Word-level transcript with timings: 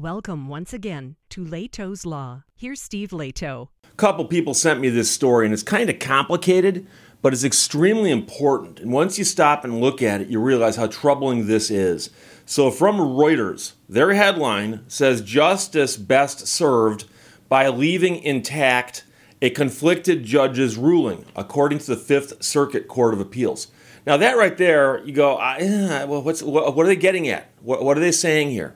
Welcome 0.00 0.48
once 0.48 0.72
again 0.72 1.16
to 1.28 1.44
Lehto's 1.44 2.06
Law. 2.06 2.44
Here's 2.56 2.80
Steve 2.80 3.10
Lehto. 3.10 3.68
A 3.84 3.96
couple 3.96 4.24
people 4.24 4.54
sent 4.54 4.80
me 4.80 4.88
this 4.88 5.10
story, 5.10 5.44
and 5.44 5.52
it's 5.52 5.62
kind 5.62 5.90
of 5.90 5.98
complicated, 5.98 6.86
but 7.20 7.34
it's 7.34 7.44
extremely 7.44 8.10
important. 8.10 8.80
And 8.80 8.92
once 8.92 9.18
you 9.18 9.24
stop 9.24 9.62
and 9.62 9.82
look 9.82 10.00
at 10.00 10.22
it, 10.22 10.28
you 10.28 10.40
realize 10.40 10.76
how 10.76 10.86
troubling 10.86 11.48
this 11.48 11.70
is. 11.70 12.08
So, 12.46 12.70
from 12.70 12.96
Reuters, 12.96 13.72
their 13.90 14.14
headline 14.14 14.86
says 14.88 15.20
Justice 15.20 15.98
best 15.98 16.46
served 16.46 17.04
by 17.50 17.68
leaving 17.68 18.22
intact 18.22 19.04
a 19.42 19.50
conflicted 19.50 20.24
judge's 20.24 20.78
ruling, 20.78 21.26
according 21.36 21.80
to 21.80 21.86
the 21.88 21.96
Fifth 21.96 22.42
Circuit 22.42 22.88
Court 22.88 23.12
of 23.12 23.20
Appeals. 23.20 23.66
Now, 24.06 24.16
that 24.16 24.38
right 24.38 24.56
there, 24.56 25.04
you 25.04 25.12
go, 25.12 25.36
uh, 25.36 26.06
well, 26.08 26.22
what's, 26.22 26.42
what, 26.42 26.74
are 26.74 26.86
they 26.86 26.96
getting 26.96 27.28
at? 27.28 27.50
What 27.60 27.98
are 27.98 28.00
they 28.00 28.12
saying 28.12 28.48
here? 28.48 28.74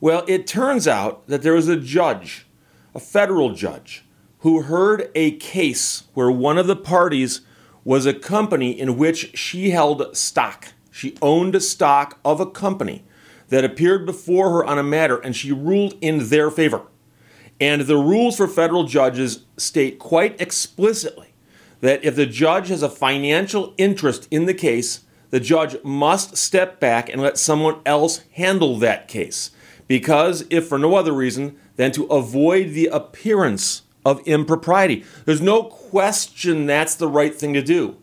Well, 0.00 0.24
it 0.28 0.46
turns 0.46 0.86
out 0.86 1.26
that 1.26 1.42
there 1.42 1.54
was 1.54 1.68
a 1.68 1.76
judge, 1.76 2.46
a 2.94 3.00
federal 3.00 3.54
judge, 3.54 4.04
who 4.40 4.62
heard 4.62 5.10
a 5.14 5.32
case 5.32 6.04
where 6.14 6.30
one 6.30 6.58
of 6.58 6.66
the 6.66 6.76
parties 6.76 7.40
was 7.82 8.04
a 8.04 8.12
company 8.12 8.78
in 8.78 8.98
which 8.98 9.36
she 9.38 9.70
held 9.70 10.16
stock. 10.16 10.68
She 10.90 11.16
owned 11.22 11.60
stock 11.62 12.18
of 12.24 12.40
a 12.40 12.46
company 12.46 13.04
that 13.48 13.64
appeared 13.64 14.04
before 14.04 14.50
her 14.50 14.64
on 14.64 14.78
a 14.78 14.82
matter, 14.82 15.18
and 15.18 15.34
she 15.34 15.52
ruled 15.52 15.94
in 16.00 16.28
their 16.28 16.50
favor. 16.50 16.82
And 17.60 17.82
the 17.82 17.96
rules 17.96 18.36
for 18.36 18.48
federal 18.48 18.84
judges 18.84 19.44
state 19.56 19.98
quite 19.98 20.38
explicitly 20.40 21.34
that 21.80 22.04
if 22.04 22.16
the 22.16 22.26
judge 22.26 22.68
has 22.68 22.82
a 22.82 22.90
financial 22.90 23.72
interest 23.78 24.28
in 24.30 24.46
the 24.46 24.54
case, 24.54 25.04
the 25.30 25.40
judge 25.40 25.76
must 25.82 26.36
step 26.36 26.80
back 26.80 27.08
and 27.08 27.20
let 27.20 27.38
someone 27.38 27.80
else 27.86 28.22
handle 28.32 28.78
that 28.78 29.08
case. 29.08 29.50
Because, 29.88 30.44
if 30.50 30.66
for 30.66 30.78
no 30.78 30.94
other 30.94 31.12
reason 31.12 31.58
than 31.76 31.92
to 31.92 32.04
avoid 32.06 32.70
the 32.70 32.86
appearance 32.86 33.82
of 34.04 34.20
impropriety, 34.26 35.04
there's 35.24 35.40
no 35.40 35.62
question 35.62 36.66
that's 36.66 36.94
the 36.94 37.08
right 37.08 37.34
thing 37.34 37.52
to 37.54 37.62
do. 37.62 37.96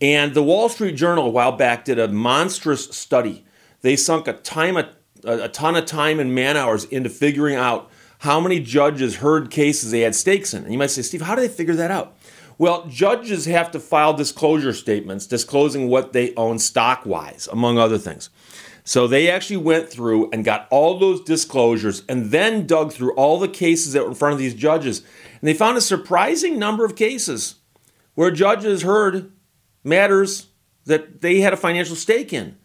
And 0.00 0.34
the 0.34 0.42
Wall 0.42 0.68
Street 0.68 0.96
Journal 0.96 1.26
a 1.26 1.30
while 1.30 1.52
back 1.52 1.84
did 1.84 1.98
a 1.98 2.08
monstrous 2.08 2.86
study. 2.86 3.44
They 3.80 3.96
sunk 3.96 4.28
a 4.28 4.34
time 4.34 4.76
a, 4.76 4.90
a 5.24 5.48
ton 5.48 5.76
of 5.76 5.86
time 5.86 6.20
and 6.20 6.34
man 6.34 6.56
hours 6.56 6.84
into 6.84 7.08
figuring 7.08 7.56
out 7.56 7.90
how 8.20 8.40
many 8.40 8.60
judges 8.60 9.16
heard 9.16 9.50
cases 9.50 9.90
they 9.90 10.00
had 10.00 10.14
stakes 10.14 10.54
in. 10.54 10.64
And 10.64 10.72
you 10.72 10.78
might 10.78 10.90
say, 10.90 11.02
Steve, 11.02 11.22
how 11.22 11.34
do 11.34 11.40
they 11.40 11.48
figure 11.48 11.74
that 11.76 11.90
out? 11.90 12.16
Well, 12.58 12.86
judges 12.86 13.44
have 13.44 13.70
to 13.72 13.80
file 13.80 14.14
disclosure 14.14 14.72
statements 14.72 15.26
disclosing 15.26 15.88
what 15.88 16.14
they 16.14 16.34
own 16.36 16.58
stock 16.58 17.04
wise, 17.04 17.48
among 17.52 17.78
other 17.78 17.98
things. 17.98 18.30
So 18.86 19.08
they 19.08 19.28
actually 19.28 19.56
went 19.56 19.88
through 19.88 20.30
and 20.30 20.44
got 20.44 20.68
all 20.70 20.96
those 20.96 21.20
disclosures 21.20 22.04
and 22.08 22.26
then 22.26 22.68
dug 22.68 22.92
through 22.92 23.14
all 23.14 23.36
the 23.40 23.48
cases 23.48 23.92
that 23.92 24.04
were 24.04 24.10
in 24.10 24.14
front 24.14 24.32
of 24.34 24.38
these 24.38 24.54
judges. 24.54 25.00
And 25.40 25.48
they 25.48 25.54
found 25.54 25.76
a 25.76 25.80
surprising 25.80 26.56
number 26.56 26.84
of 26.84 26.94
cases 26.94 27.56
where 28.14 28.30
judges 28.30 28.82
heard 28.82 29.32
matters 29.82 30.50
that 30.84 31.20
they 31.20 31.40
had 31.40 31.52
a 31.52 31.56
financial 31.56 31.96
stake 31.96 32.32
in. 32.32 32.58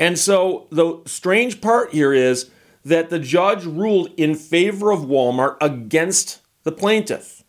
And 0.00 0.18
so 0.18 0.68
the 0.70 1.02
strange 1.04 1.60
part 1.60 1.92
here 1.92 2.14
is 2.14 2.50
that 2.86 3.10
the 3.10 3.18
judge 3.18 3.66
ruled 3.66 4.10
in 4.16 4.36
favor 4.36 4.90
of 4.90 5.00
Walmart 5.00 5.58
against 5.60 6.40
the 6.62 6.72
plaintiff. 6.72 7.44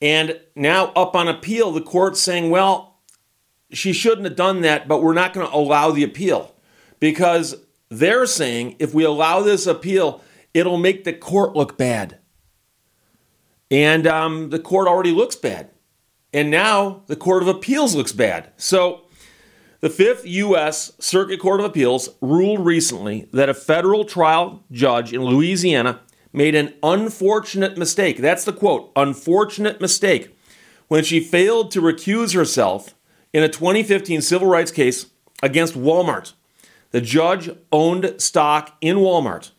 And 0.00 0.38
now, 0.54 0.92
up 0.94 1.16
on 1.16 1.26
appeal, 1.26 1.72
the 1.72 1.80
court's 1.80 2.20
saying, 2.20 2.50
well, 2.50 3.00
she 3.72 3.92
shouldn't 3.92 4.26
have 4.26 4.36
done 4.36 4.60
that, 4.60 4.86
but 4.86 5.02
we're 5.02 5.12
not 5.12 5.32
going 5.32 5.48
to 5.48 5.56
allow 5.56 5.90
the 5.90 6.04
appeal 6.04 6.54
because 7.00 7.56
they're 7.88 8.26
saying 8.26 8.76
if 8.78 8.94
we 8.94 9.04
allow 9.04 9.40
this 9.40 9.66
appeal, 9.66 10.22
it'll 10.54 10.78
make 10.78 11.04
the 11.04 11.12
court 11.12 11.54
look 11.54 11.78
bad. 11.78 12.18
And 13.70 14.06
um, 14.06 14.50
the 14.50 14.58
court 14.58 14.88
already 14.88 15.12
looks 15.12 15.36
bad. 15.36 15.70
And 16.32 16.50
now 16.50 17.02
the 17.06 17.16
Court 17.16 17.42
of 17.42 17.48
Appeals 17.48 17.94
looks 17.94 18.12
bad. 18.12 18.52
So 18.56 19.02
the 19.80 19.90
Fifth 19.90 20.26
U.S. 20.26 20.92
Circuit 20.98 21.40
Court 21.40 21.60
of 21.60 21.66
Appeals 21.66 22.10
ruled 22.20 22.64
recently 22.64 23.28
that 23.32 23.48
a 23.48 23.54
federal 23.54 24.04
trial 24.04 24.62
judge 24.70 25.12
in 25.12 25.24
Louisiana 25.24 26.00
made 26.32 26.54
an 26.54 26.74
unfortunate 26.82 27.78
mistake. 27.78 28.18
That's 28.18 28.44
the 28.44 28.52
quote 28.52 28.92
unfortunate 28.94 29.80
mistake 29.80 30.36
when 30.88 31.04
she 31.04 31.20
failed 31.20 31.70
to 31.70 31.80
recuse 31.80 32.34
herself 32.34 32.94
in 33.32 33.42
a 33.42 33.48
2015 33.48 34.20
civil 34.20 34.48
rights 34.48 34.70
case 34.70 35.06
against 35.42 35.74
Walmart. 35.74 36.34
The 36.90 37.00
judge 37.00 37.50
owned 37.70 38.14
stock 38.18 38.76
in 38.80 38.96
Walmart, 38.96 39.50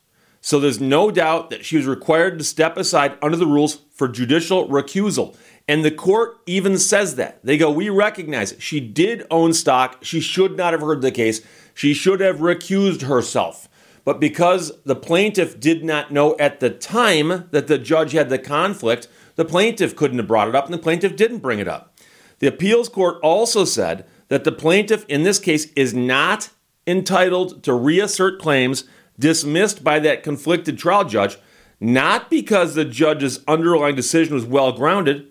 so 0.42 0.60
there's 0.60 0.80
no 0.80 1.12
doubt 1.12 1.50
that 1.50 1.66
she 1.66 1.78
was 1.78 1.86
required 1.86 2.40
to 2.40 2.44
step 2.44 2.78
aside 2.78 3.18
under 3.22 3.38
the 3.38 3.46
rules 3.46 3.82
for 3.92 4.08
judicial 4.08 4.68
recusal. 4.68 5.36
And 5.68 5.86
the 5.86 5.92
court 5.92 6.38
even 6.48 6.80
says 6.80 7.16
that. 7.16 7.40
They 7.44 7.58
go, 7.58 7.70
We 7.70 7.90
recognize 7.90 8.54
it. 8.54 8.62
She 8.62 8.80
did 8.80 9.28
own 9.30 9.54
stock. 9.54 10.00
She 10.02 10.20
should 10.20 10.58
not 10.58 10.74
have 10.74 10.82
heard 10.82 11.02
the 11.02 11.12
case. 11.12 11.42
She 11.76 11.94
should 11.94 12.22
have 12.22 12.38
recused 12.38 13.04
herself. 13.04 13.70
But 14.04 14.20
because 14.20 14.72
the 14.84 14.96
plaintiff 14.96 15.60
did 15.60 15.84
not 15.84 16.12
know 16.12 16.36
at 16.40 16.60
the 16.60 16.72
time 16.72 17.48
that 17.52 17.68
the 17.68 17.78
judge 17.78 18.14
had 18.14 18.30
the 18.30 18.40
conflict, 18.40 19.08
the 19.36 19.46
plaintiff 19.46 19.96
couldn't 19.96 20.18
have 20.18 20.28
brought 20.28 20.48
it 20.48 20.56
up, 20.56 20.66
and 20.66 20.74
the 20.74 20.80
plaintiff 20.80 21.16
didn't 21.16 21.40
bring 21.40 21.60
it 21.60 21.68
up. 21.68 21.96
The 22.40 22.48
appeals 22.48 22.90
court 22.90 23.20
also 23.22 23.66
said 23.66 24.08
that 24.30 24.46
the 24.46 24.52
plaintiff 24.52 25.06
in 25.08 25.24
this 25.24 25.38
case 25.38 25.72
is 25.74 25.94
not 25.94 26.50
entitled 26.90 27.64
to 27.64 27.74
reassert 27.74 28.40
claims 28.40 28.86
dismissed 29.18 29.84
by 29.84 30.00
that 30.00 30.24
conflicted 30.24 30.78
trial 30.78 31.06
judge, 31.06 31.38
not 31.80 32.30
because 32.30 32.74
the 32.74 32.86
judge's 32.86 33.40
underlying 33.48 33.96
decision 33.96 34.34
was 34.34 34.46
well 34.46 34.72
grounded. 34.72 35.28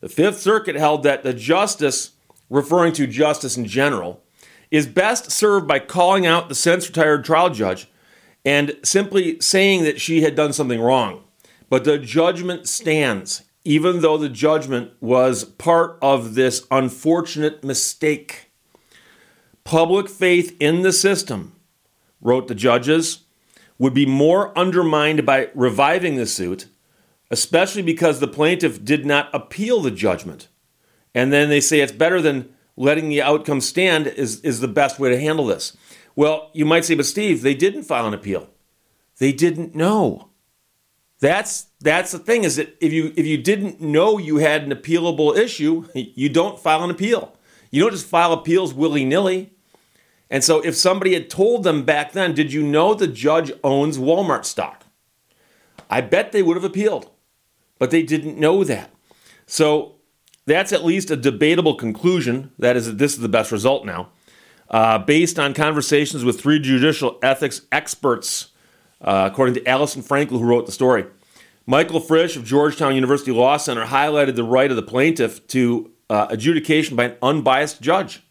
The 0.00 0.08
Fifth 0.08 0.40
Circuit 0.40 0.76
held 0.76 1.02
that 1.02 1.22
the 1.22 1.34
justice, 1.34 2.12
referring 2.48 2.92
to 2.94 3.06
justice 3.06 3.56
in 3.56 3.66
general, 3.66 4.22
is 4.70 4.86
best 4.86 5.30
served 5.30 5.66
by 5.66 5.78
calling 5.78 6.26
out 6.26 6.48
the 6.48 6.54
since 6.54 6.86
retired 6.88 7.24
trial 7.24 7.50
judge 7.50 7.88
and 8.44 8.76
simply 8.82 9.38
saying 9.40 9.84
that 9.84 10.00
she 10.00 10.22
had 10.22 10.34
done 10.34 10.52
something 10.52 10.80
wrong. 10.80 11.24
But 11.68 11.84
the 11.84 11.98
judgment 11.98 12.68
stands, 12.68 13.42
even 13.64 14.00
though 14.00 14.16
the 14.16 14.28
judgment 14.28 14.92
was 15.00 15.44
part 15.44 15.98
of 16.00 16.34
this 16.34 16.66
unfortunate 16.70 17.62
mistake. 17.62 18.49
Public 19.70 20.08
faith 20.08 20.56
in 20.58 20.82
the 20.82 20.92
system, 20.92 21.54
wrote 22.20 22.48
the 22.48 22.56
judges, 22.56 23.20
would 23.78 23.94
be 23.94 24.04
more 24.04 24.52
undermined 24.58 25.24
by 25.24 25.48
reviving 25.54 26.16
the 26.16 26.26
suit, 26.26 26.66
especially 27.30 27.82
because 27.82 28.18
the 28.18 28.26
plaintiff 28.26 28.84
did 28.84 29.06
not 29.06 29.30
appeal 29.32 29.80
the 29.80 29.92
judgment. 29.92 30.48
And 31.14 31.32
then 31.32 31.50
they 31.50 31.60
say 31.60 31.78
it's 31.78 31.92
better 31.92 32.20
than 32.20 32.52
letting 32.76 33.10
the 33.10 33.22
outcome 33.22 33.60
stand 33.60 34.08
is, 34.08 34.40
is 34.40 34.58
the 34.58 34.66
best 34.66 34.98
way 34.98 35.08
to 35.08 35.20
handle 35.20 35.46
this. 35.46 35.76
Well, 36.16 36.50
you 36.52 36.64
might 36.64 36.84
say, 36.84 36.96
but 36.96 37.06
Steve, 37.06 37.42
they 37.42 37.54
didn't 37.54 37.84
file 37.84 38.08
an 38.08 38.14
appeal. 38.14 38.48
They 39.18 39.30
didn't 39.30 39.76
know. 39.76 40.30
That's 41.20 41.66
that's 41.80 42.10
the 42.10 42.18
thing 42.18 42.42
is 42.42 42.56
that 42.56 42.76
if 42.80 42.92
you 42.92 43.12
if 43.16 43.24
you 43.24 43.38
didn't 43.38 43.80
know 43.80 44.18
you 44.18 44.38
had 44.38 44.64
an 44.64 44.72
appealable 44.72 45.36
issue, 45.36 45.86
you 45.94 46.28
don't 46.28 46.58
file 46.58 46.82
an 46.82 46.90
appeal. 46.90 47.36
You 47.70 47.82
don't 47.82 47.92
just 47.92 48.06
file 48.06 48.32
appeals 48.32 48.74
willy-nilly. 48.74 49.52
And 50.30 50.44
so 50.44 50.60
if 50.60 50.76
somebody 50.76 51.14
had 51.14 51.28
told 51.28 51.64
them 51.64 51.84
back 51.84 52.12
then, 52.12 52.34
did 52.34 52.52
you 52.52 52.62
know 52.62 52.94
the 52.94 53.08
judge 53.08 53.50
owns 53.64 53.98
Walmart 53.98 54.44
stock? 54.44 54.84
I 55.90 56.00
bet 56.00 56.30
they 56.30 56.42
would 56.42 56.56
have 56.56 56.64
appealed, 56.64 57.10
but 57.78 57.90
they 57.90 58.04
didn't 58.04 58.38
know 58.38 58.62
that. 58.62 58.90
So 59.46 59.96
that's 60.46 60.72
at 60.72 60.84
least 60.84 61.10
a 61.10 61.16
debatable 61.16 61.74
conclusion. 61.74 62.52
That 62.58 62.76
is, 62.76 62.86
that 62.86 62.98
this 62.98 63.14
is 63.14 63.18
the 63.18 63.28
best 63.28 63.50
result 63.50 63.84
now. 63.84 64.10
Uh, 64.70 64.98
based 64.98 65.40
on 65.40 65.52
conversations 65.52 66.24
with 66.24 66.40
three 66.40 66.60
judicial 66.60 67.18
ethics 67.22 67.62
experts, 67.72 68.52
uh, 69.00 69.28
according 69.30 69.56
to 69.56 69.68
Alison 69.68 70.00
Frankel, 70.00 70.38
who 70.38 70.44
wrote 70.44 70.66
the 70.66 70.72
story. 70.72 71.06
Michael 71.66 71.98
Frisch 71.98 72.36
of 72.36 72.44
Georgetown 72.44 72.94
University 72.94 73.32
Law 73.32 73.56
Center 73.56 73.86
highlighted 73.86 74.36
the 74.36 74.44
right 74.44 74.70
of 74.70 74.76
the 74.76 74.82
plaintiff 74.82 75.44
to 75.48 75.90
uh, 76.08 76.26
adjudication 76.30 76.96
by 76.96 77.04
an 77.04 77.16
unbiased 77.20 77.80
judge. 77.80 78.22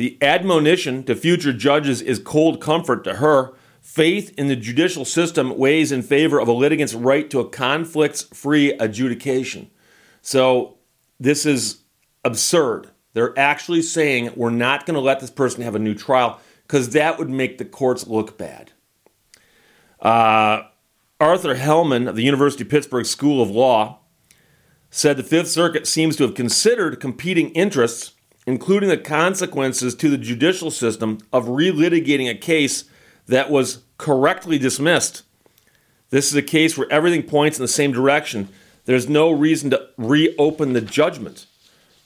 The 0.00 0.16
admonition 0.22 1.04
to 1.04 1.14
future 1.14 1.52
judges 1.52 2.00
is 2.00 2.18
cold 2.18 2.58
comfort 2.58 3.04
to 3.04 3.16
her. 3.16 3.52
Faith 3.82 4.32
in 4.38 4.48
the 4.48 4.56
judicial 4.56 5.04
system 5.04 5.58
weighs 5.58 5.92
in 5.92 6.00
favor 6.00 6.40
of 6.40 6.48
a 6.48 6.54
litigant's 6.54 6.94
right 6.94 7.28
to 7.28 7.38
a 7.38 7.46
conflicts 7.46 8.22
free 8.32 8.72
adjudication. 8.72 9.70
So, 10.22 10.78
this 11.18 11.44
is 11.44 11.82
absurd. 12.24 12.88
They're 13.12 13.38
actually 13.38 13.82
saying 13.82 14.32
we're 14.36 14.48
not 14.48 14.86
going 14.86 14.94
to 14.94 15.02
let 15.02 15.20
this 15.20 15.28
person 15.28 15.64
have 15.64 15.74
a 15.74 15.78
new 15.78 15.94
trial 15.94 16.40
because 16.62 16.88
that 16.92 17.18
would 17.18 17.28
make 17.28 17.58
the 17.58 17.66
courts 17.66 18.06
look 18.06 18.38
bad. 18.38 18.72
Uh, 20.00 20.62
Arthur 21.20 21.56
Hellman 21.56 22.08
of 22.08 22.16
the 22.16 22.24
University 22.24 22.64
of 22.64 22.70
Pittsburgh 22.70 23.04
School 23.04 23.42
of 23.42 23.50
Law 23.50 23.98
said 24.88 25.18
the 25.18 25.22
Fifth 25.22 25.48
Circuit 25.48 25.86
seems 25.86 26.16
to 26.16 26.22
have 26.22 26.34
considered 26.34 27.00
competing 27.00 27.50
interests 27.50 28.14
including 28.50 28.88
the 28.88 28.98
consequences 28.98 29.94
to 29.94 30.10
the 30.10 30.18
judicial 30.18 30.72
system 30.72 31.18
of 31.32 31.46
relitigating 31.46 32.28
a 32.28 32.34
case 32.34 32.82
that 33.28 33.48
was 33.48 33.84
correctly 33.96 34.58
dismissed. 34.58 35.22
This 36.10 36.26
is 36.26 36.34
a 36.34 36.42
case 36.42 36.76
where 36.76 36.90
everything 36.90 37.22
points 37.22 37.58
in 37.58 37.62
the 37.62 37.68
same 37.68 37.92
direction. 37.92 38.48
There's 38.86 39.08
no 39.08 39.30
reason 39.30 39.70
to 39.70 39.88
reopen 39.96 40.72
the 40.72 40.80
judgment. 40.80 41.46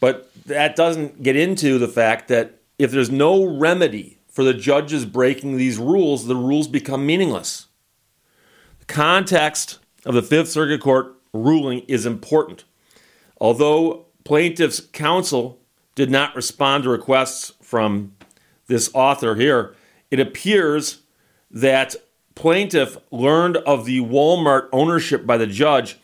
But 0.00 0.30
that 0.44 0.76
doesn't 0.76 1.22
get 1.22 1.34
into 1.34 1.78
the 1.78 1.88
fact 1.88 2.28
that 2.28 2.60
if 2.78 2.90
there's 2.90 3.10
no 3.10 3.42
remedy 3.42 4.18
for 4.28 4.44
the 4.44 4.52
judges 4.52 5.06
breaking 5.06 5.56
these 5.56 5.78
rules, 5.78 6.26
the 6.26 6.36
rules 6.36 6.68
become 6.68 7.06
meaningless. 7.06 7.68
The 8.80 8.84
context 8.84 9.78
of 10.04 10.12
the 10.12 10.20
Fifth 10.20 10.50
Circuit 10.50 10.82
Court 10.82 11.16
ruling 11.32 11.86
is 11.88 12.04
important. 12.04 12.64
Although 13.40 14.08
plaintiff's 14.24 14.80
counsel 14.80 15.63
did 15.94 16.10
not 16.10 16.34
respond 16.34 16.84
to 16.84 16.90
requests 16.90 17.52
from 17.62 18.14
this 18.66 18.90
author 18.94 19.34
here, 19.34 19.74
it 20.10 20.20
appears 20.20 21.02
that 21.50 21.94
plaintiff 22.34 22.96
learned 23.10 23.56
of 23.58 23.84
the 23.84 24.00
Walmart 24.00 24.68
ownership 24.72 25.26
by 25.26 25.36
the 25.36 25.46
judge 25.46 25.98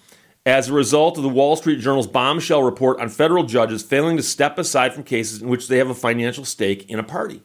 as 0.46 0.68
a 0.68 0.72
result 0.72 1.16
of 1.16 1.22
the 1.22 1.28
Wall 1.28 1.56
Street 1.56 1.80
Journal's 1.80 2.06
bombshell 2.06 2.62
report 2.62 3.00
on 3.00 3.08
federal 3.08 3.44
judges 3.44 3.82
failing 3.82 4.16
to 4.16 4.22
step 4.22 4.58
aside 4.58 4.94
from 4.94 5.04
cases 5.04 5.42
in 5.42 5.48
which 5.48 5.68
they 5.68 5.78
have 5.78 5.90
a 5.90 5.94
financial 5.94 6.44
stake 6.44 6.88
in 6.88 6.98
a 6.98 7.02
party. 7.02 7.42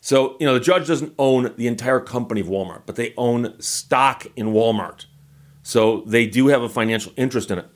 So, 0.00 0.36
you 0.38 0.46
know, 0.46 0.54
the 0.54 0.60
judge 0.60 0.86
doesn't 0.86 1.14
own 1.18 1.54
the 1.56 1.66
entire 1.66 2.00
company 2.00 2.42
of 2.42 2.48
Walmart, 2.48 2.82
but 2.84 2.96
they 2.96 3.14
own 3.16 3.58
stock 3.60 4.26
in 4.36 4.48
Walmart. 4.48 5.06
So 5.62 6.02
they 6.06 6.26
do 6.26 6.48
have 6.48 6.62
a 6.62 6.68
financial 6.68 7.12
interest 7.16 7.50
in 7.50 7.58
it. 7.58 7.66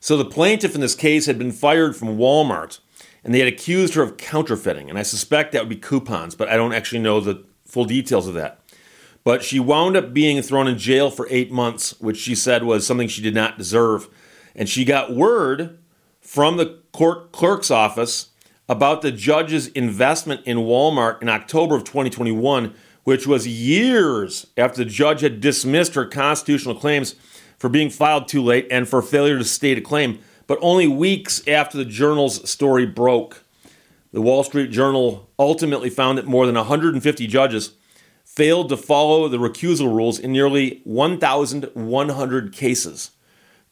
So 0.00 0.16
the 0.16 0.24
plaintiff 0.24 0.74
in 0.74 0.80
this 0.80 0.96
case 0.96 1.26
had 1.26 1.38
been 1.38 1.52
fired 1.52 1.94
from 1.94 2.18
Walmart 2.18 2.80
and 3.26 3.34
they 3.34 3.40
had 3.40 3.48
accused 3.48 3.94
her 3.94 4.02
of 4.02 4.16
counterfeiting. 4.18 4.88
And 4.88 4.96
I 4.96 5.02
suspect 5.02 5.50
that 5.50 5.60
would 5.60 5.68
be 5.68 5.74
coupons, 5.74 6.36
but 6.36 6.48
I 6.48 6.56
don't 6.56 6.72
actually 6.72 7.00
know 7.00 7.18
the 7.18 7.44
full 7.64 7.84
details 7.84 8.28
of 8.28 8.34
that. 8.34 8.60
But 9.24 9.42
she 9.42 9.58
wound 9.58 9.96
up 9.96 10.14
being 10.14 10.40
thrown 10.42 10.68
in 10.68 10.78
jail 10.78 11.10
for 11.10 11.26
eight 11.28 11.50
months, 11.50 12.00
which 12.00 12.18
she 12.18 12.36
said 12.36 12.62
was 12.62 12.86
something 12.86 13.08
she 13.08 13.22
did 13.22 13.34
not 13.34 13.58
deserve. 13.58 14.08
And 14.54 14.68
she 14.68 14.84
got 14.84 15.12
word 15.12 15.76
from 16.20 16.56
the 16.56 16.78
court 16.92 17.32
clerk's 17.32 17.68
office 17.68 18.28
about 18.68 19.02
the 19.02 19.10
judge's 19.10 19.66
investment 19.68 20.42
in 20.46 20.58
Walmart 20.58 21.20
in 21.20 21.28
October 21.28 21.74
of 21.74 21.82
2021, 21.82 22.74
which 23.02 23.26
was 23.26 23.48
years 23.48 24.46
after 24.56 24.84
the 24.84 24.90
judge 24.90 25.22
had 25.22 25.40
dismissed 25.40 25.96
her 25.96 26.06
constitutional 26.06 26.76
claims 26.76 27.16
for 27.58 27.68
being 27.68 27.90
filed 27.90 28.28
too 28.28 28.42
late 28.42 28.68
and 28.70 28.88
for 28.88 29.02
failure 29.02 29.36
to 29.36 29.44
state 29.44 29.78
a 29.78 29.80
claim, 29.80 30.20
but 30.46 30.58
only 30.60 30.86
weeks 30.86 31.46
after 31.48 31.76
the 31.76 31.84
journal's 31.84 32.48
story 32.48 32.86
broke. 32.86 33.44
The 34.12 34.20
Wall 34.20 34.44
Street 34.44 34.70
Journal 34.70 35.30
ultimately 35.38 35.90
found 35.90 36.18
that 36.18 36.26
more 36.26 36.46
than 36.46 36.54
150 36.54 37.26
judges 37.26 37.72
failed 38.24 38.68
to 38.68 38.76
follow 38.76 39.28
the 39.28 39.38
recusal 39.38 39.94
rules 39.94 40.18
in 40.18 40.32
nearly 40.32 40.80
1,100 40.84 42.52
cases. 42.52 43.10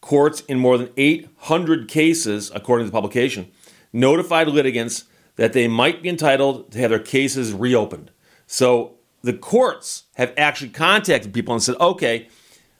Courts 0.00 0.40
in 0.42 0.58
more 0.58 0.76
than 0.76 0.90
800 0.96 1.88
cases, 1.88 2.50
according 2.54 2.86
to 2.86 2.90
the 2.90 2.94
publication, 2.94 3.50
notified 3.92 4.48
litigants 4.48 5.04
that 5.36 5.52
they 5.52 5.66
might 5.66 6.02
be 6.02 6.08
entitled 6.08 6.70
to 6.72 6.78
have 6.78 6.90
their 6.90 6.98
cases 6.98 7.52
reopened. 7.52 8.10
So 8.46 8.98
the 9.22 9.32
courts 9.32 10.04
have 10.16 10.34
actually 10.36 10.70
contacted 10.70 11.32
people 11.32 11.54
and 11.54 11.62
said, 11.62 11.76
okay, 11.80 12.28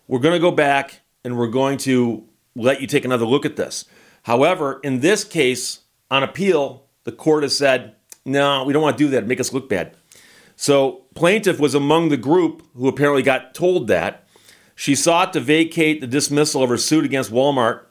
we're 0.07 0.19
going 0.19 0.35
to 0.35 0.41
go 0.41 0.51
back 0.51 1.01
and 1.25 1.39
we're 1.39 1.49
going 1.49 1.79
to 1.79 2.29
let 2.55 2.81
you 2.81 2.87
take 2.87 3.05
another 3.05 3.27
look 3.27 3.45
at 3.45 3.57
this. 3.57 3.85
However, 4.25 4.81
in 4.83 5.01
this 5.01 5.25
case, 5.25 5.81
on 6.11 6.23
appeal, 6.23 6.87
the 7.05 7.13
court 7.13 7.43
has 7.43 7.57
said, 7.57 7.95
no, 8.25 8.65
we 8.65 8.73
don't 8.73 8.83
want 8.83 8.97
to 8.97 9.05
do 9.05 9.11
that, 9.11 9.27
make 9.27 9.41
us 9.41 9.53
look 9.53 9.69
bad. 9.69 9.97
So, 10.57 11.03
plaintiff 11.15 11.59
was 11.59 11.75
among 11.75 12.09
the 12.09 12.17
group 12.17 12.63
who 12.75 12.89
apparently 12.89 13.23
got 13.23 13.55
told 13.55 13.89
that. 13.89 14.27
She 14.77 14.95
sought 14.95 15.33
to 15.33 15.41
vacate 15.41 16.01
the 16.01 16.07
dismissal 16.07 16.63
of 16.63 16.71
her 16.71 16.77
suit 16.77 17.05
against 17.05 17.33
Walmart 17.33 17.85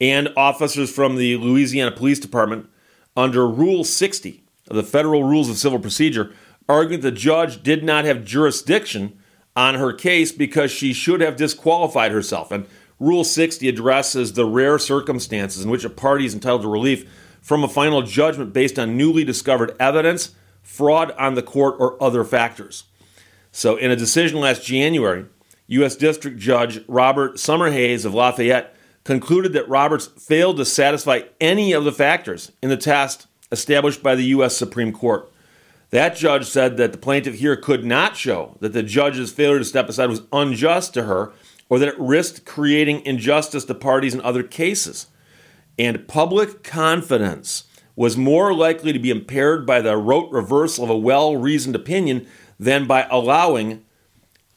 and 0.00 0.32
officers 0.36 0.92
from 0.92 1.16
the 1.16 1.36
Louisiana 1.36 1.90
Police 1.90 2.18
Department 2.18 2.68
under 3.16 3.46
Rule 3.46 3.84
60 3.84 4.44
of 4.68 4.76
the 4.76 4.82
Federal 4.82 5.24
Rules 5.24 5.50
of 5.50 5.56
Civil 5.56 5.78
Procedure, 5.78 6.32
arguing 6.68 7.00
the 7.00 7.10
judge 7.10 7.62
did 7.62 7.84
not 7.84 8.04
have 8.04 8.24
jurisdiction 8.24 9.18
on 9.56 9.76
her 9.76 9.92
case 9.92 10.32
because 10.32 10.70
she 10.70 10.92
should 10.92 11.20
have 11.20 11.36
disqualified 11.36 12.10
herself. 12.10 12.50
And 12.50 12.66
Rule 13.00 13.24
60 13.24 13.68
addresses 13.68 14.32
the 14.32 14.46
rare 14.46 14.78
circumstances 14.78 15.64
in 15.64 15.70
which 15.70 15.84
a 15.84 15.90
party 15.90 16.26
is 16.26 16.34
entitled 16.34 16.62
to 16.62 16.68
relief 16.68 17.08
from 17.40 17.64
a 17.64 17.68
final 17.68 18.02
judgment 18.02 18.52
based 18.52 18.78
on 18.78 18.96
newly 18.96 19.24
discovered 19.24 19.76
evidence 19.78 20.34
fraud 20.62 21.12
on 21.12 21.34
the 21.34 21.42
court, 21.42 21.76
or 21.78 22.02
other 22.02 22.24
factors. 22.24 22.84
So, 23.52 23.76
in 23.76 23.90
a 23.90 23.96
decision 23.96 24.40
last 24.40 24.64
January, 24.64 25.26
U.S. 25.68 25.94
District 25.94 26.38
Judge 26.38 26.82
Robert 26.88 27.34
Summerhays 27.34 28.04
of 28.04 28.14
Lafayette 28.14 28.74
concluded 29.04 29.52
that 29.52 29.68
Roberts 29.68 30.06
failed 30.06 30.56
to 30.56 30.64
satisfy 30.64 31.20
any 31.40 31.72
of 31.72 31.84
the 31.84 31.92
factors 31.92 32.50
in 32.62 32.70
the 32.70 32.76
test 32.76 33.26
established 33.52 34.02
by 34.02 34.14
the 34.14 34.24
U.S. 34.24 34.56
Supreme 34.56 34.92
Court. 34.92 35.30
That 35.90 36.16
judge 36.16 36.46
said 36.46 36.76
that 36.78 36.90
the 36.90 36.98
plaintiff 36.98 37.36
here 37.36 37.54
could 37.54 37.84
not 37.84 38.16
show 38.16 38.56
that 38.60 38.72
the 38.72 38.82
judge's 38.82 39.30
failure 39.30 39.58
to 39.58 39.64
step 39.64 39.88
aside 39.88 40.08
was 40.08 40.22
unjust 40.32 40.94
to 40.94 41.04
her 41.04 41.32
or 41.68 41.78
that 41.78 41.88
it 41.88 41.98
risked 41.98 42.44
creating 42.44 43.04
injustice 43.06 43.64
to 43.64 43.74
parties 43.74 44.14
in 44.14 44.20
other 44.20 44.42
cases. 44.42 45.06
And 45.78 46.06
public 46.06 46.62
confidence 46.62 47.64
was 47.96 48.16
more 48.16 48.54
likely 48.54 48.92
to 48.92 48.98
be 48.98 49.10
impaired 49.10 49.66
by 49.66 49.80
the 49.80 49.96
rote 49.96 50.30
reversal 50.30 50.84
of 50.84 50.90
a 50.90 50.96
well 50.96 51.36
reasoned 51.36 51.76
opinion 51.76 52.26
than 52.58 52.86
by 52.86 53.06
allowing 53.10 53.84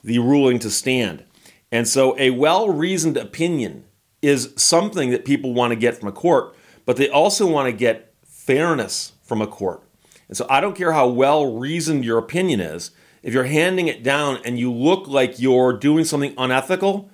the 0.04 0.20
ruling 0.20 0.60
to 0.60 0.70
stand. 0.70 1.24
And 1.72 1.88
so, 1.88 2.18
a 2.18 2.32
well 2.32 2.70
reasoned 2.70 3.18
opinion 3.18 3.86
is 4.22 4.54
something 4.56 5.12
that 5.12 5.26
people 5.26 5.54
want 5.54 5.72
to 5.72 5.76
get 5.76 5.98
from 5.98 6.08
a 6.08 6.14
court, 6.14 6.56
but 6.86 6.98
they 6.98 7.10
also 7.10 7.46
want 7.46 7.68
to 7.68 7.74
get 7.74 8.14
fairness 8.26 9.14
from 9.24 9.42
a 9.42 9.48
court. 9.48 9.84
And 10.28 10.38
so, 10.38 10.46
I 10.50 10.62
don't 10.62 10.76
care 10.76 10.94
how 10.94 11.08
well 11.08 11.58
reasoned 11.58 12.06
your 12.06 12.18
opinion 12.18 12.60
is, 12.60 12.92
if 13.28 13.34
you're 13.34 13.44
handing 13.44 13.90
it 13.90 14.04
down 14.04 14.40
and 14.46 14.58
you 14.58 14.72
look 14.72 15.06
like 15.06 15.38
you're 15.38 15.74
doing 15.74 16.06
something 16.06 16.34
unethical, 16.38 17.10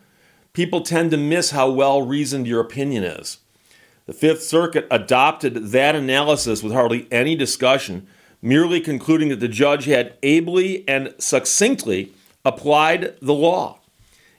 people 0.53 0.81
tend 0.81 1.09
to 1.09 1.17
miss 1.17 1.49
how 1.49 1.71
well 1.71 2.03
reasoned 2.03 2.45
your 2.45 2.61
opinion 2.61 3.03
is. 3.03 3.39
The 4.05 4.13
Fifth 4.13 4.43
Circuit 4.43 4.85
adopted 4.91 5.55
that 5.71 5.95
analysis 5.95 6.61
with 6.61 6.71
hardly 6.71 7.07
any 7.11 7.35
discussion, 7.35 8.05
merely 8.43 8.79
concluding 8.79 9.29
that 9.29 9.39
the 9.39 9.47
judge 9.47 9.85
had 9.85 10.15
ably 10.21 10.87
and 10.87 11.15
succinctly 11.17 12.13
applied 12.45 13.15
the 13.19 13.33
law. 13.33 13.79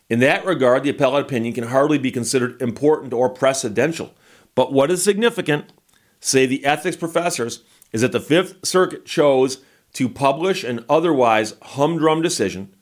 In 0.09 0.21
that 0.21 0.47
regard, 0.47 0.85
the 0.85 0.91
appellate 0.91 1.25
opinion 1.25 1.55
can 1.55 1.65
hardly 1.65 1.99
be 1.99 2.13
considered 2.13 2.63
important 2.63 3.13
or 3.13 3.35
precedential. 3.35 4.11
But 4.55 4.73
what 4.73 4.93
is 4.93 5.03
significant, 5.03 5.73
say 6.21 6.47
the 6.47 6.65
ethics 6.65 6.97
professors, 6.97 7.65
is 7.93 8.03
that 8.03 8.13
the 8.13 8.21
Fifth 8.21 8.65
Circuit 8.65 9.05
chose 9.05 9.59
to 9.95 10.09
publish 10.09 10.63
an 10.63 10.85
otherwise 10.89 11.55
humdrum 11.63 12.23
decision. 12.23 12.75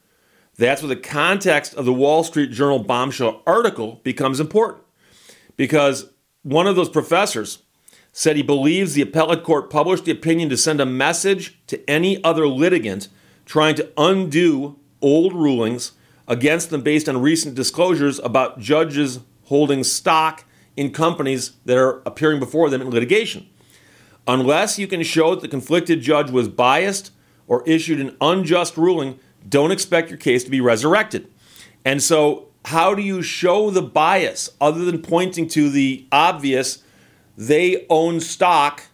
That's 0.56 0.82
where 0.82 0.88
the 0.88 0.96
context 0.96 1.74
of 1.74 1.84
the 1.84 1.92
Wall 1.92 2.24
Street 2.24 2.50
Journal 2.50 2.80
bombshell 2.80 3.42
article 3.46 4.00
becomes 4.02 4.40
important. 4.40 4.82
Because 5.56 6.10
one 6.42 6.66
of 6.66 6.76
those 6.76 6.88
professors 6.88 7.62
said 8.12 8.36
he 8.36 8.42
believes 8.42 8.94
the 8.94 9.02
appellate 9.02 9.42
court 9.42 9.70
published 9.70 10.04
the 10.04 10.12
opinion 10.12 10.48
to 10.50 10.56
send 10.56 10.80
a 10.80 10.86
message 10.86 11.58
to 11.66 11.88
any 11.88 12.22
other 12.22 12.46
litigant 12.46 13.08
trying 13.46 13.74
to 13.74 13.90
undo 13.96 14.78
old 15.00 15.32
rulings 15.32 15.92
against 16.28 16.70
them 16.70 16.82
based 16.82 17.08
on 17.08 17.20
recent 17.20 17.54
disclosures 17.54 18.18
about 18.20 18.58
judges 18.58 19.20
holding 19.44 19.82
stock 19.82 20.44
in 20.76 20.92
companies 20.92 21.52
that 21.64 21.76
are 21.76 22.02
appearing 22.06 22.38
before 22.38 22.70
them 22.70 22.80
in 22.80 22.90
litigation. 22.90 23.48
Unless 24.26 24.78
you 24.78 24.86
can 24.86 25.02
show 25.02 25.34
that 25.34 25.40
the 25.40 25.48
conflicted 25.48 26.00
judge 26.00 26.30
was 26.30 26.48
biased 26.48 27.10
or 27.46 27.66
issued 27.66 28.00
an 28.00 28.16
unjust 28.20 28.76
ruling, 28.76 29.18
don't 29.48 29.72
expect 29.72 30.10
your 30.10 30.18
case 30.18 30.44
to 30.44 30.50
be 30.50 30.60
resurrected. 30.60 31.28
And 31.84 32.02
so 32.02 32.48
how 32.66 32.94
do 32.94 33.02
you 33.02 33.22
show 33.22 33.70
the 33.70 33.82
bias 33.82 34.50
other 34.60 34.84
than 34.84 35.02
pointing 35.02 35.48
to 35.48 35.68
the 35.68 36.06
obvious 36.12 36.82
they 37.36 37.86
own 37.90 38.20
stock 38.20 38.84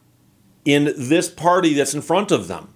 in 0.65 0.95
this 0.97 1.29
party 1.29 1.75
that's 1.75 1.95
in 1.95 2.01
front 2.01 2.31
of 2.31 2.49
them? 2.49 2.73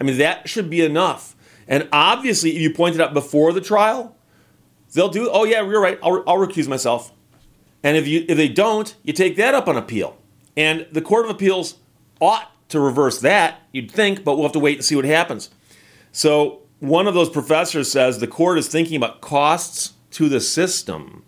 I 0.00 0.04
mean, 0.04 0.18
that 0.18 0.48
should 0.48 0.68
be 0.68 0.84
enough. 0.84 1.34
And 1.66 1.88
obviously, 1.92 2.50
if 2.56 2.60
you 2.60 2.70
point 2.70 2.94
it 2.94 3.00
out 3.00 3.14
before 3.14 3.52
the 3.52 3.60
trial, 3.60 4.16
they'll 4.92 5.08
do, 5.08 5.30
oh, 5.32 5.44
yeah, 5.44 5.62
you're 5.62 5.80
right, 5.80 5.98
I'll, 6.02 6.22
I'll 6.26 6.36
recuse 6.36 6.68
myself. 6.68 7.12
And 7.82 7.96
if, 7.96 8.06
you, 8.06 8.24
if 8.28 8.36
they 8.36 8.48
don't, 8.48 8.94
you 9.02 9.12
take 9.14 9.36
that 9.36 9.54
up 9.54 9.68
on 9.68 9.76
appeal. 9.76 10.18
And 10.56 10.86
the 10.92 11.02
Court 11.02 11.24
of 11.24 11.30
Appeals 11.30 11.76
ought 12.20 12.50
to 12.68 12.80
reverse 12.80 13.20
that, 13.20 13.62
you'd 13.72 13.90
think, 13.90 14.24
but 14.24 14.34
we'll 14.34 14.44
have 14.44 14.52
to 14.52 14.58
wait 14.58 14.78
and 14.78 14.84
see 14.84 14.96
what 14.96 15.04
happens. 15.04 15.50
So, 16.12 16.60
one 16.80 17.06
of 17.06 17.14
those 17.14 17.30
professors 17.30 17.90
says 17.90 18.18
the 18.18 18.26
court 18.26 18.58
is 18.58 18.68
thinking 18.68 18.96
about 18.96 19.20
costs 19.20 19.94
to 20.10 20.28
the 20.28 20.40
system. 20.40 21.24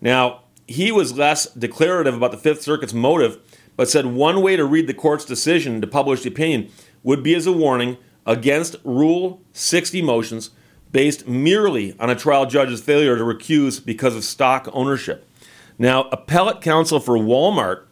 Now, 0.00 0.42
he 0.68 0.92
was 0.92 1.16
less 1.16 1.46
declarative 1.46 2.14
about 2.14 2.30
the 2.30 2.36
Fifth 2.36 2.62
Circuit's 2.62 2.92
motive, 2.94 3.38
but 3.76 3.88
said 3.88 4.06
one 4.06 4.42
way 4.42 4.56
to 4.56 4.64
read 4.64 4.86
the 4.86 4.94
court's 4.94 5.24
decision 5.24 5.80
to 5.80 5.86
publish 5.86 6.22
the 6.22 6.28
opinion 6.28 6.70
would 7.02 7.22
be 7.22 7.34
as 7.34 7.46
a 7.46 7.52
warning 7.52 7.96
against 8.26 8.76
Rule 8.84 9.40
60 9.52 10.02
motions 10.02 10.50
based 10.92 11.26
merely 11.26 11.94
on 11.98 12.10
a 12.10 12.14
trial 12.14 12.46
judge's 12.46 12.80
failure 12.80 13.16
to 13.16 13.24
recuse 13.24 13.84
because 13.84 14.16
of 14.16 14.24
stock 14.24 14.68
ownership. 14.72 15.28
Now, 15.78 16.08
appellate 16.10 16.60
counsel 16.60 17.00
for 17.00 17.16
Walmart 17.16 17.85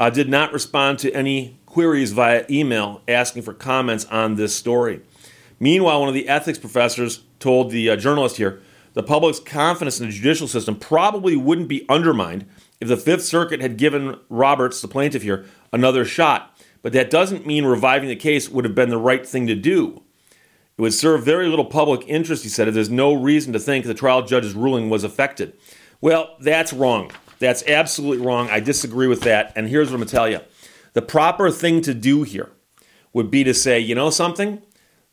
uh, 0.00 0.08
did 0.08 0.30
not 0.30 0.52
respond 0.52 0.98
to 0.98 1.12
any 1.12 1.60
queries 1.66 2.12
via 2.12 2.46
email 2.50 3.02
asking 3.06 3.42
for 3.42 3.52
comments 3.52 4.06
on 4.06 4.34
this 4.34 4.56
story. 4.56 5.02
Meanwhile, 5.60 6.00
one 6.00 6.08
of 6.08 6.14
the 6.14 6.28
ethics 6.28 6.58
professors 6.58 7.22
told 7.38 7.70
the 7.70 7.90
uh, 7.90 7.96
journalist 7.96 8.38
here 8.38 8.62
the 8.94 9.02
public's 9.04 9.38
confidence 9.38 10.00
in 10.00 10.06
the 10.06 10.12
judicial 10.12 10.48
system 10.48 10.74
probably 10.74 11.36
wouldn't 11.36 11.68
be 11.68 11.86
undermined 11.88 12.44
if 12.80 12.88
the 12.88 12.96
Fifth 12.96 13.22
Circuit 13.22 13.60
had 13.60 13.76
given 13.76 14.18
Roberts, 14.28 14.80
the 14.80 14.88
plaintiff 14.88 15.22
here, 15.22 15.44
another 15.72 16.04
shot. 16.04 16.58
But 16.82 16.92
that 16.94 17.10
doesn't 17.10 17.46
mean 17.46 17.66
reviving 17.66 18.08
the 18.08 18.16
case 18.16 18.48
would 18.48 18.64
have 18.64 18.74
been 18.74 18.88
the 18.88 18.98
right 18.98 19.24
thing 19.24 19.46
to 19.46 19.54
do. 19.54 20.02
It 20.76 20.82
would 20.82 20.94
serve 20.94 21.24
very 21.24 21.46
little 21.46 21.66
public 21.66 22.02
interest, 22.08 22.42
he 22.42 22.48
said, 22.48 22.66
if 22.66 22.74
there's 22.74 22.90
no 22.90 23.12
reason 23.12 23.52
to 23.52 23.60
think 23.60 23.84
the 23.84 23.94
trial 23.94 24.22
judge's 24.22 24.54
ruling 24.54 24.88
was 24.88 25.04
affected. 25.04 25.52
Well, 26.00 26.36
that's 26.40 26.72
wrong. 26.72 27.12
That's 27.40 27.66
absolutely 27.66 28.24
wrong. 28.24 28.48
I 28.50 28.60
disagree 28.60 29.08
with 29.08 29.22
that. 29.22 29.52
And 29.56 29.68
here's 29.68 29.88
what 29.88 29.94
I'm 29.94 30.00
going 30.00 30.08
to 30.08 30.14
tell 30.14 30.28
you 30.28 30.40
the 30.92 31.02
proper 31.02 31.50
thing 31.50 31.80
to 31.82 31.94
do 31.94 32.22
here 32.22 32.50
would 33.12 33.30
be 33.30 33.42
to 33.42 33.54
say, 33.54 33.80
you 33.80 33.94
know 33.94 34.10
something? 34.10 34.62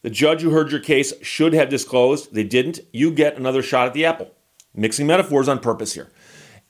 The 0.04 0.10
judge 0.12 0.42
who 0.42 0.52
heard 0.52 0.72
your 0.72 0.80
case 0.80 1.14
should 1.24 1.54
have 1.54 1.70
disclosed. 1.70 2.34
They 2.34 2.44
didn't. 2.44 2.80
You 2.94 3.12
get 3.12 3.38
another 3.38 3.64
shot 3.64 3.88
at 3.88 3.94
the 3.94 4.06
apple. 4.06 4.32
Mixing 4.76 5.08
metaphors 5.08 5.48
on 5.48 5.60
purpose 5.60 5.94
here. 5.94 6.10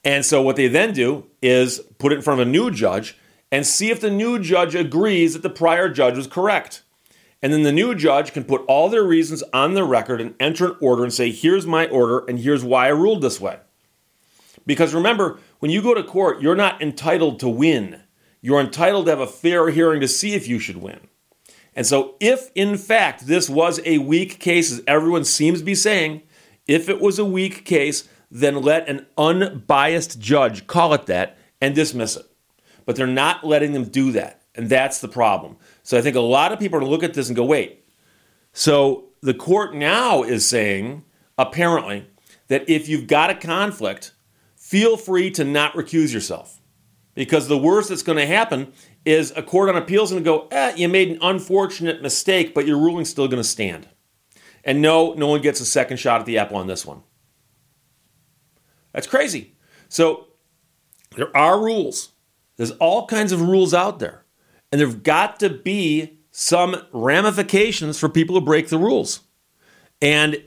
And 0.02 0.24
so 0.24 0.40
what 0.40 0.56
they 0.56 0.68
then 0.68 0.94
do 0.94 1.26
is 1.42 1.80
put 1.98 2.12
it 2.12 2.16
in 2.16 2.22
front 2.22 2.40
of 2.40 2.46
a 2.46 2.50
new 2.50 2.70
judge 2.70 3.18
and 3.52 3.66
see 3.66 3.90
if 3.90 4.00
the 4.00 4.10
new 4.10 4.38
judge 4.38 4.74
agrees 4.74 5.34
that 5.34 5.42
the 5.42 5.50
prior 5.50 5.88
judge 5.88 6.16
was 6.16 6.26
correct. 6.26 6.82
And 7.42 7.52
then 7.52 7.62
the 7.62 7.72
new 7.72 7.94
judge 7.94 8.32
can 8.32 8.44
put 8.44 8.64
all 8.66 8.88
their 8.88 9.04
reasons 9.04 9.42
on 9.52 9.74
the 9.74 9.84
record 9.84 10.20
and 10.20 10.34
enter 10.40 10.72
an 10.72 10.76
order 10.80 11.04
and 11.04 11.12
say, 11.12 11.30
here's 11.30 11.66
my 11.66 11.86
order 11.88 12.24
and 12.26 12.38
here's 12.38 12.64
why 12.64 12.86
I 12.86 12.90
ruled 12.90 13.22
this 13.22 13.40
way. 13.40 13.58
Because 14.68 14.92
remember, 14.92 15.40
when 15.60 15.70
you 15.70 15.80
go 15.80 15.94
to 15.94 16.04
court, 16.04 16.42
you're 16.42 16.54
not 16.54 16.82
entitled 16.82 17.40
to 17.40 17.48
win. 17.48 18.02
You're 18.42 18.60
entitled 18.60 19.06
to 19.06 19.12
have 19.12 19.18
a 19.18 19.26
fair 19.26 19.70
hearing 19.70 20.02
to 20.02 20.06
see 20.06 20.34
if 20.34 20.46
you 20.46 20.58
should 20.58 20.76
win. 20.76 21.00
And 21.74 21.86
so, 21.86 22.16
if 22.20 22.50
in 22.54 22.76
fact 22.76 23.26
this 23.26 23.48
was 23.48 23.80
a 23.86 23.96
weak 23.96 24.38
case, 24.38 24.70
as 24.70 24.82
everyone 24.86 25.24
seems 25.24 25.60
to 25.60 25.64
be 25.64 25.74
saying, 25.74 26.20
if 26.66 26.90
it 26.90 27.00
was 27.00 27.18
a 27.18 27.24
weak 27.24 27.64
case, 27.64 28.06
then 28.30 28.60
let 28.60 28.86
an 28.90 29.06
unbiased 29.16 30.20
judge 30.20 30.66
call 30.66 30.92
it 30.92 31.06
that 31.06 31.38
and 31.62 31.74
dismiss 31.74 32.16
it. 32.16 32.26
But 32.84 32.94
they're 32.94 33.06
not 33.06 33.46
letting 33.46 33.72
them 33.72 33.84
do 33.84 34.12
that. 34.12 34.42
And 34.54 34.68
that's 34.68 35.00
the 35.00 35.08
problem. 35.08 35.56
So 35.82 35.96
I 35.96 36.02
think 36.02 36.14
a 36.14 36.20
lot 36.20 36.52
of 36.52 36.58
people 36.58 36.76
are 36.76 36.80
going 36.80 36.90
to 36.90 36.94
look 36.94 37.04
at 37.04 37.14
this 37.14 37.28
and 37.28 37.36
go, 37.36 37.44
wait. 37.44 37.86
So 38.52 39.06
the 39.22 39.32
court 39.32 39.74
now 39.74 40.24
is 40.24 40.46
saying, 40.46 41.04
apparently, 41.38 42.06
that 42.48 42.68
if 42.68 42.86
you've 42.86 43.06
got 43.06 43.30
a 43.30 43.34
conflict, 43.34 44.12
feel 44.68 44.98
free 44.98 45.30
to 45.30 45.44
not 45.44 45.72
recuse 45.72 46.12
yourself. 46.12 46.60
Because 47.14 47.48
the 47.48 47.56
worst 47.56 47.88
that's 47.88 48.02
going 48.02 48.18
to 48.18 48.26
happen 48.26 48.70
is 49.06 49.32
a 49.34 49.42
court 49.42 49.70
on 49.70 49.76
appeals 49.76 50.10
going 50.10 50.22
to 50.22 50.28
go, 50.28 50.46
eh, 50.50 50.74
you 50.76 50.88
made 50.88 51.08
an 51.08 51.18
unfortunate 51.22 52.02
mistake, 52.02 52.54
but 52.54 52.66
your 52.66 52.76
ruling's 52.76 53.08
still 53.08 53.28
going 53.28 53.42
to 53.42 53.48
stand. 53.48 53.88
And 54.62 54.82
no, 54.82 55.14
no 55.14 55.26
one 55.26 55.40
gets 55.40 55.60
a 55.60 55.64
second 55.64 55.96
shot 55.96 56.20
at 56.20 56.26
the 56.26 56.36
apple 56.36 56.58
on 56.58 56.66
this 56.66 56.84
one. 56.84 57.02
That's 58.92 59.06
crazy. 59.06 59.56
So 59.88 60.28
there 61.16 61.34
are 61.34 61.58
rules. 61.58 62.10
There's 62.56 62.72
all 62.72 63.06
kinds 63.06 63.32
of 63.32 63.40
rules 63.40 63.72
out 63.72 64.00
there. 64.00 64.26
And 64.70 64.78
there've 64.78 65.02
got 65.02 65.40
to 65.40 65.48
be 65.48 66.20
some 66.30 66.76
ramifications 66.92 67.98
for 67.98 68.10
people 68.10 68.38
who 68.38 68.44
break 68.44 68.68
the 68.68 68.78
rules. 68.78 69.20
And 70.02 70.42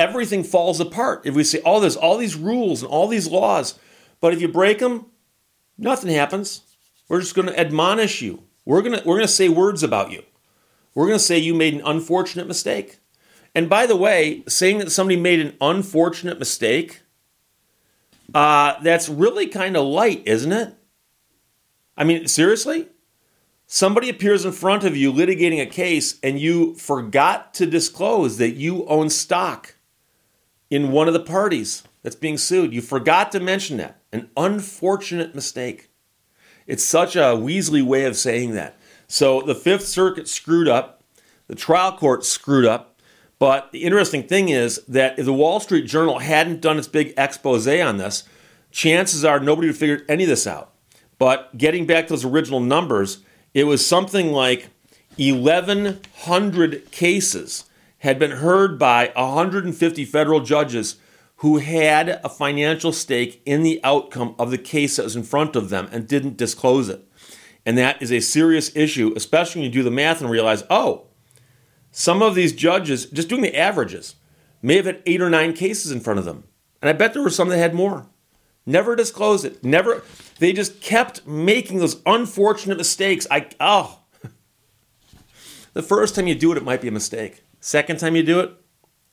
everything 0.00 0.42
falls 0.42 0.80
apart 0.80 1.20
if 1.26 1.34
we 1.34 1.44
say, 1.44 1.60
oh, 1.62 1.78
there's 1.78 1.94
all 1.94 2.16
these 2.16 2.34
rules 2.34 2.82
and 2.82 2.90
all 2.90 3.06
these 3.06 3.28
laws, 3.28 3.78
but 4.18 4.32
if 4.32 4.40
you 4.40 4.48
break 4.48 4.78
them, 4.78 5.06
nothing 5.76 6.12
happens. 6.12 6.62
We're 7.06 7.20
just 7.20 7.34
going 7.34 7.48
to 7.48 7.60
admonish 7.60 8.22
you. 8.22 8.42
We're 8.64 8.80
going 8.80 8.98
to, 8.98 9.06
we're 9.06 9.16
going 9.16 9.26
to 9.26 9.32
say 9.32 9.50
words 9.50 9.82
about 9.82 10.10
you. 10.10 10.22
We're 10.94 11.06
going 11.06 11.18
to 11.18 11.24
say 11.24 11.38
you 11.38 11.52
made 11.52 11.74
an 11.74 11.82
unfortunate 11.84 12.48
mistake. 12.48 12.98
And 13.54 13.68
by 13.68 13.84
the 13.84 13.96
way, 13.96 14.42
saying 14.48 14.78
that 14.78 14.90
somebody 14.90 15.20
made 15.20 15.38
an 15.38 15.56
unfortunate 15.60 16.38
mistake, 16.38 17.02
uh, 18.34 18.80
that's 18.82 19.08
really 19.08 19.48
kind 19.48 19.76
of 19.76 19.84
light, 19.84 20.22
isn't 20.24 20.52
it? 20.52 20.74
I 21.96 22.04
mean, 22.04 22.26
seriously? 22.26 22.88
Somebody 23.66 24.08
appears 24.08 24.46
in 24.46 24.52
front 24.52 24.84
of 24.84 24.96
you 24.96 25.12
litigating 25.12 25.60
a 25.60 25.66
case 25.66 26.18
and 26.22 26.40
you 26.40 26.74
forgot 26.76 27.52
to 27.54 27.66
disclose 27.66 28.38
that 28.38 28.52
you 28.52 28.86
own 28.86 29.10
stock 29.10 29.74
in 30.70 30.92
one 30.92 31.08
of 31.08 31.14
the 31.14 31.20
parties 31.20 31.82
that's 32.02 32.16
being 32.16 32.38
sued. 32.38 32.72
You 32.72 32.80
forgot 32.80 33.32
to 33.32 33.40
mention 33.40 33.76
that. 33.78 34.00
An 34.12 34.30
unfortunate 34.36 35.34
mistake. 35.34 35.90
It's 36.66 36.84
such 36.84 37.16
a 37.16 37.34
Weasley 37.36 37.82
way 37.82 38.04
of 38.04 38.16
saying 38.16 38.52
that. 38.52 38.78
So 39.08 39.42
the 39.42 39.54
Fifth 39.54 39.86
Circuit 39.86 40.28
screwed 40.28 40.68
up, 40.68 41.02
the 41.48 41.56
trial 41.56 41.96
court 41.96 42.24
screwed 42.24 42.64
up. 42.64 42.86
But 43.40 43.72
the 43.72 43.84
interesting 43.84 44.22
thing 44.22 44.50
is 44.50 44.84
that 44.86 45.18
if 45.18 45.24
the 45.24 45.32
Wall 45.32 45.60
Street 45.60 45.86
Journal 45.86 46.18
hadn't 46.18 46.60
done 46.60 46.78
its 46.78 46.86
big 46.86 47.14
expose 47.16 47.66
on 47.66 47.96
this, 47.96 48.24
chances 48.70 49.24
are 49.24 49.40
nobody 49.40 49.66
would 49.66 49.74
have 49.74 49.78
figured 49.78 50.04
any 50.08 50.24
of 50.24 50.28
this 50.28 50.46
out. 50.46 50.74
But 51.18 51.56
getting 51.56 51.86
back 51.86 52.06
to 52.06 52.12
those 52.12 52.24
original 52.24 52.60
numbers, 52.60 53.20
it 53.54 53.64
was 53.64 53.84
something 53.84 54.30
like 54.32 54.68
1,100 55.16 56.90
cases 56.92 57.64
had 58.00 58.18
been 58.18 58.32
heard 58.32 58.78
by 58.78 59.12
150 59.14 60.04
federal 60.04 60.40
judges 60.40 60.96
who 61.36 61.58
had 61.58 62.20
a 62.22 62.28
financial 62.28 62.92
stake 62.92 63.40
in 63.46 63.62
the 63.62 63.80
outcome 63.82 64.34
of 64.38 64.50
the 64.50 64.58
case 64.58 64.96
that 64.96 65.04
was 65.04 65.16
in 65.16 65.22
front 65.22 65.56
of 65.56 65.70
them 65.70 65.88
and 65.90 66.06
didn't 66.06 66.36
disclose 66.36 66.88
it. 66.88 67.06
And 67.64 67.78
that 67.78 68.00
is 68.02 68.10
a 68.12 68.20
serious 68.20 68.74
issue, 68.74 69.12
especially 69.16 69.60
when 69.60 69.70
you 69.70 69.72
do 69.72 69.82
the 69.82 69.90
math 69.90 70.20
and 70.20 70.30
realize, 70.30 70.64
oh, 70.68 71.06
some 71.90 72.22
of 72.22 72.34
these 72.34 72.52
judges, 72.52 73.06
just 73.06 73.28
doing 73.28 73.42
the 73.42 73.56
averages, 73.56 74.16
may 74.62 74.76
have 74.76 74.86
had 74.86 75.02
eight 75.06 75.20
or 75.20 75.30
nine 75.30 75.52
cases 75.52 75.90
in 75.90 76.00
front 76.00 76.18
of 76.18 76.24
them. 76.24 76.44
And 76.80 76.88
I 76.88 76.92
bet 76.92 77.12
there 77.12 77.22
were 77.22 77.30
some 77.30 77.48
that 77.48 77.58
had 77.58 77.74
more. 77.74 78.06
Never 78.64 78.96
disclosed 78.96 79.44
it. 79.44 79.62
Never. 79.64 80.02
They 80.38 80.52
just 80.52 80.80
kept 80.80 81.26
making 81.26 81.78
those 81.78 82.00
unfortunate 82.06 82.78
mistakes. 82.78 83.26
I 83.30 83.48
oh. 83.58 84.00
the 85.74 85.82
first 85.82 86.14
time 86.14 86.26
you 86.26 86.34
do 86.34 86.52
it, 86.52 86.58
it 86.58 86.64
might 86.64 86.80
be 86.80 86.88
a 86.88 86.92
mistake. 86.92 87.44
Second 87.60 87.98
time 87.98 88.16
you 88.16 88.22
do 88.22 88.40
it, 88.40 88.52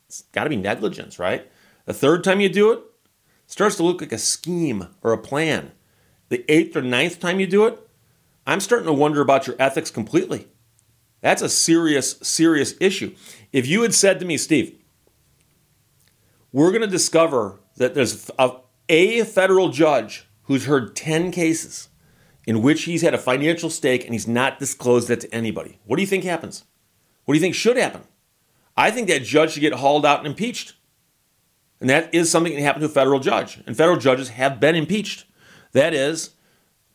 it's 0.07 0.21
got 0.31 0.45
to 0.45 0.49
be 0.49 0.55
negligence, 0.55 1.19
right? 1.19 1.49
The 1.85 1.93
third 1.93 2.23
time 2.23 2.39
you 2.39 2.49
do 2.49 2.71
it, 2.71 2.79
it 2.79 3.51
starts 3.51 3.75
to 3.75 3.83
look 3.83 4.01
like 4.01 4.13
a 4.13 4.17
scheme 4.17 4.87
or 5.01 5.11
a 5.11 5.17
plan. 5.17 5.73
The 6.29 6.45
eighth 6.49 6.75
or 6.75 6.81
ninth 6.81 7.19
time 7.19 7.39
you 7.39 7.47
do 7.47 7.65
it, 7.65 7.79
I'm 8.45 8.61
starting 8.61 8.87
to 8.87 8.93
wonder 8.93 9.21
about 9.21 9.47
your 9.47 9.57
ethics 9.59 9.91
completely. 9.91 10.47
That's 11.21 11.41
a 11.41 11.49
serious, 11.49 12.17
serious 12.21 12.75
issue. 12.79 13.15
If 13.51 13.67
you 13.67 13.81
had 13.81 13.93
said 13.93 14.19
to 14.19 14.25
me, 14.25 14.37
Steve, 14.37 14.77
we're 16.53 16.71
going 16.71 16.81
to 16.81 16.87
discover 16.87 17.59
that 17.75 17.93
there's 17.93 18.31
a, 18.39 18.51
a 18.87 19.23
federal 19.23 19.69
judge 19.69 20.27
who's 20.43 20.65
heard 20.65 20.95
10 20.95 21.31
cases 21.31 21.89
in 22.45 22.61
which 22.61 22.83
he's 22.83 23.01
had 23.01 23.13
a 23.13 23.17
financial 23.17 23.69
stake 23.69 24.05
and 24.05 24.13
he's 24.13 24.27
not 24.27 24.59
disclosed 24.59 25.09
that 25.09 25.19
to 25.19 25.35
anybody. 25.35 25.79
What 25.85 25.97
do 25.97 26.01
you 26.01 26.07
think 26.07 26.23
happens? 26.23 26.63
What 27.25 27.33
do 27.33 27.37
you 27.37 27.41
think 27.41 27.55
should 27.55 27.75
happen? 27.75 28.03
I 28.77 28.91
think 28.91 29.07
that 29.07 29.23
judge 29.23 29.51
should 29.51 29.61
get 29.61 29.73
hauled 29.73 30.05
out 30.05 30.19
and 30.19 30.27
impeached. 30.27 30.75
And 31.81 31.89
that 31.89 32.13
is 32.13 32.31
something 32.31 32.53
that 32.53 32.61
happened 32.61 32.81
to 32.81 32.87
a 32.87 32.89
federal 32.89 33.19
judge. 33.19 33.59
And 33.65 33.75
federal 33.75 33.97
judges 33.97 34.29
have 34.29 34.59
been 34.59 34.75
impeached. 34.75 35.25
That 35.73 35.93
is, 35.93 36.31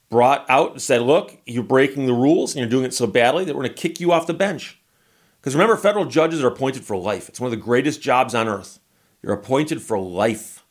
brought 0.09 0.45
out 0.49 0.73
and 0.73 0.83
said, 0.83 1.03
look, 1.03 1.41
you're 1.47 1.63
breaking 1.63 2.07
the 2.07 2.13
rules 2.13 2.55
and 2.55 2.61
you're 2.61 2.71
doing 2.71 2.85
it 2.85 2.95
so 2.95 3.07
badly 3.07 3.45
that 3.45 3.55
we're 3.55 3.63
going 3.63 3.75
to 3.75 3.81
kick 3.81 4.01
you 4.01 4.13
off 4.13 4.27
the 4.27 4.35
bench. 4.35 4.81
Because 5.41 5.55
remember, 5.55 5.77
federal 5.77 6.05
judges 6.05 6.43
are 6.43 6.49
appointed 6.49 6.85
for 6.85 6.97
life. 6.97 7.29
It's 7.29 7.41
one 7.41 7.47
of 7.47 7.59
the 7.59 7.65
greatest 7.65 8.01
jobs 8.01 8.35
on 8.35 8.47
earth. 8.47 8.79
You're 9.23 9.33
appointed 9.33 9.83
for 9.83 9.99
life. 9.99 10.65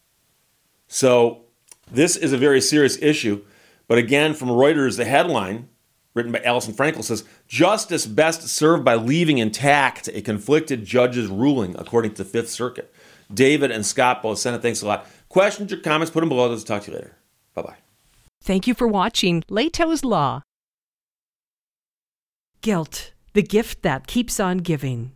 So 0.87 1.45
this 1.91 2.15
is 2.15 2.33
a 2.33 2.37
very 2.37 2.61
serious 2.61 3.01
issue. 3.01 3.43
But 3.87 3.97
again, 3.97 4.33
from 4.33 4.49
Reuters, 4.49 4.97
the 4.97 5.05
headline 5.05 5.69
written 6.13 6.31
by 6.31 6.41
Alison 6.41 6.73
Frankel 6.73 7.03
says 7.03 7.23
justice 7.47 8.05
best 8.05 8.47
served 8.47 8.83
by 8.83 8.95
leaving 8.95 9.37
intact 9.37 10.07
a 10.13 10.21
conflicted 10.21 10.85
judge's 10.85 11.27
ruling, 11.27 11.75
according 11.77 12.13
to 12.13 12.23
the 12.23 12.29
Fifth 12.29 12.49
Circuit. 12.49 12.93
David 13.33 13.71
and 13.71 13.85
Scott 13.85 14.21
both 14.21 14.39
sent 14.39 14.55
it. 14.55 14.61
Thanks 14.61 14.81
a 14.81 14.87
lot. 14.87 15.07
Questions 15.29 15.71
or 15.71 15.77
comments, 15.77 16.11
put 16.11 16.19
them 16.19 16.29
below. 16.29 16.49
Let's 16.49 16.63
talk 16.63 16.83
to 16.83 16.91
you 16.91 16.97
later. 16.97 17.15
Bye 17.53 17.61
bye. 17.61 17.75
Thank 18.43 18.67
you 18.67 18.73
for 18.73 18.87
watching 18.87 19.43
Lehto's 19.49 20.03
Law. 20.03 20.41
Guilt, 22.61 23.13
the 23.33 23.41
gift 23.41 23.81
that 23.83 24.07
keeps 24.07 24.39
on 24.39 24.59
giving. 24.59 25.13